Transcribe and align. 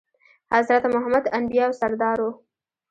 حضرت 0.53 0.83
محمد 0.93 1.23
د 1.25 1.31
انبياوو 1.37 1.79
سردار 1.81 2.17
وو. 2.21 2.31